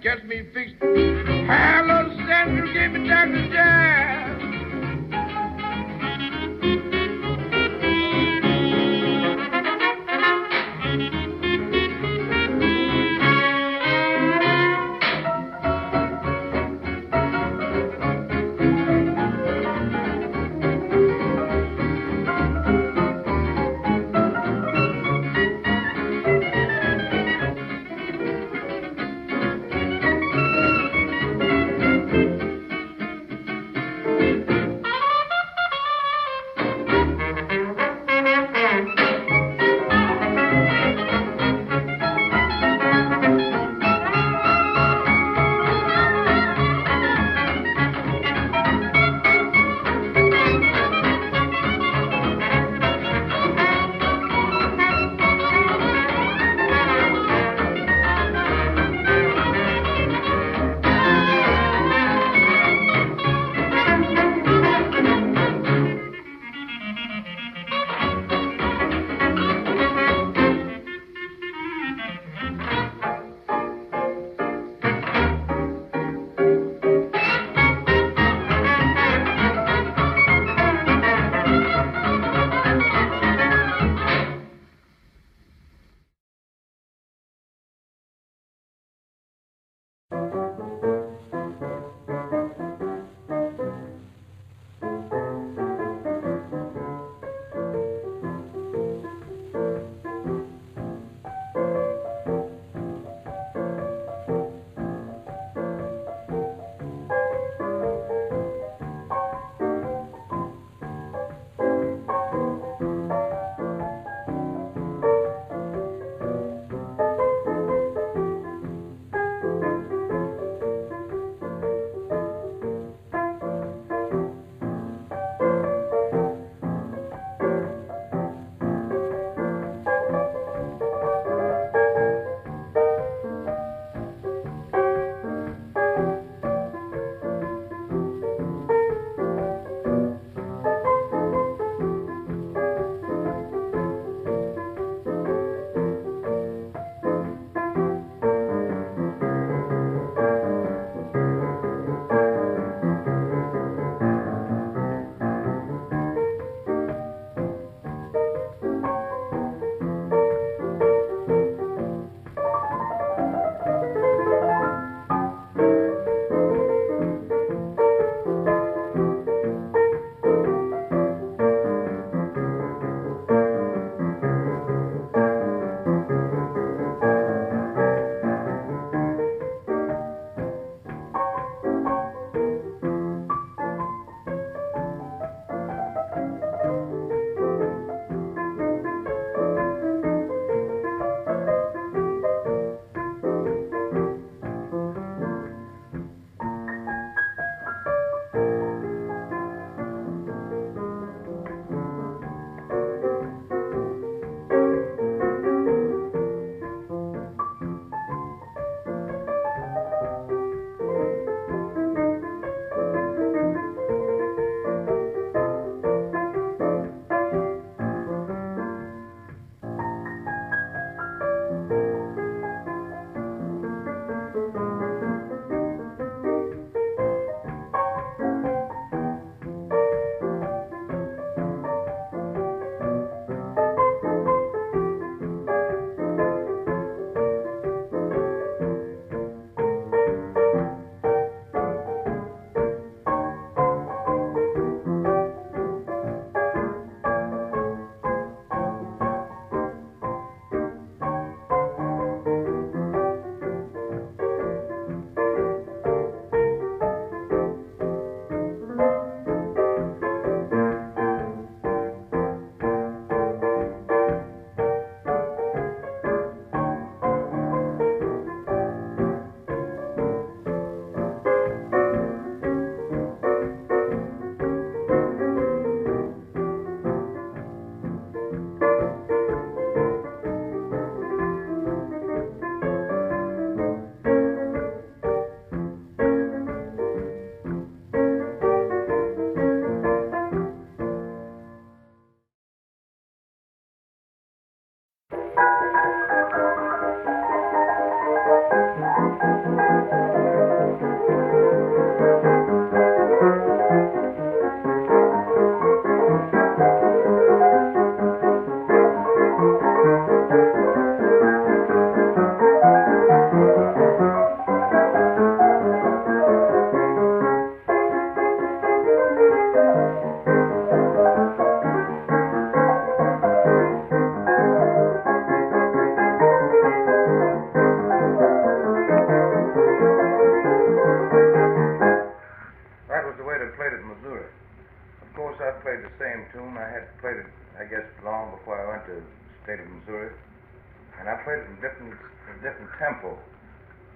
[0.00, 0.76] gets me fixed.
[0.80, 3.48] Hello, Central, give me Dr.
[3.52, 4.61] Jazz.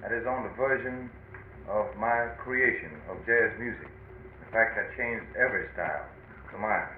[0.03, 1.11] That is on the version
[1.69, 3.89] of my creation of jazz music.
[4.47, 6.07] In fact, I changed every style
[6.53, 6.97] to mine.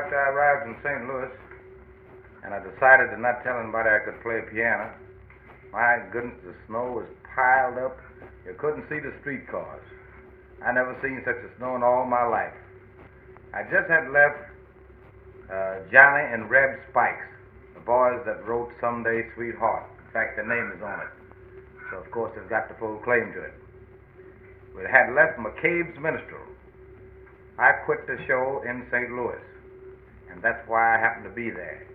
[0.00, 1.02] After I arrived in St.
[1.06, 1.32] Louis,
[2.44, 4.88] and I decided to not tell anybody I could play piano,
[5.72, 7.96] my goodness, the snow was piled up.
[8.46, 9.84] You couldn't see the streetcars.
[10.64, 12.52] I never seen such a snow in all my life.
[13.54, 14.40] I just had left
[15.46, 17.28] uh, Johnny and Reb Spikes,
[17.74, 19.86] the boys that wrote Someday Sweetheart.
[20.06, 21.12] In fact, their name is on it.
[21.90, 23.54] So, of course, they've got the full claim to it.
[24.74, 26.46] We had left McCabe's Minstrel.
[27.60, 29.10] I quit the show in St.
[29.10, 29.36] Louis,
[30.32, 31.86] and that's why I happened to be there.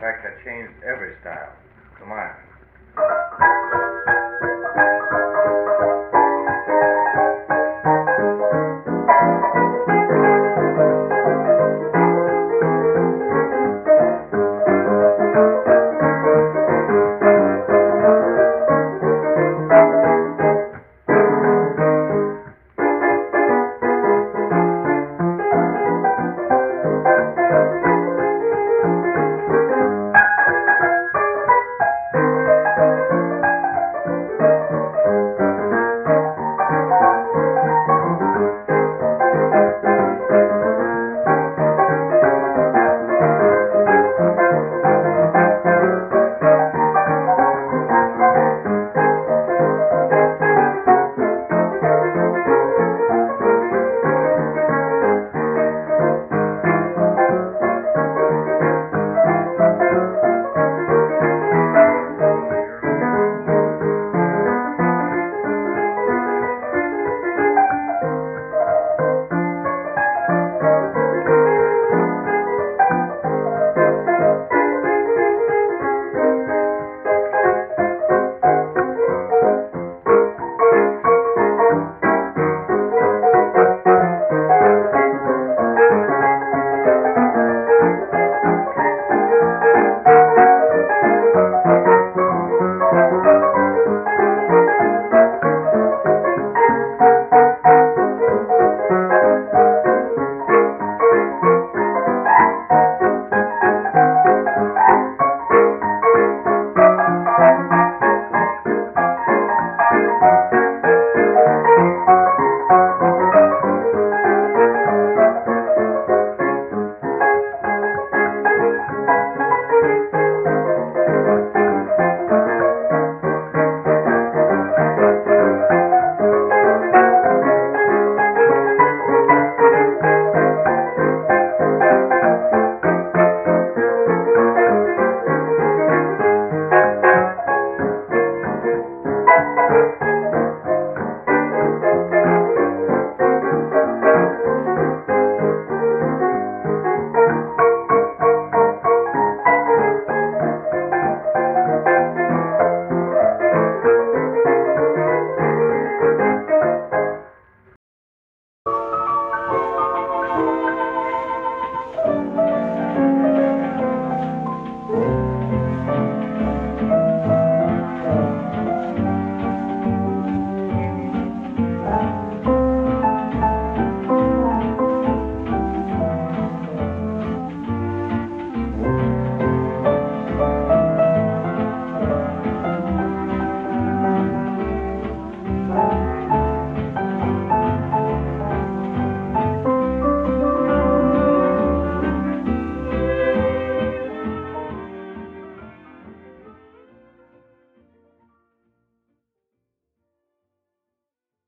[0.00, 1.52] In fact, I changed every style
[1.98, 3.69] to mine.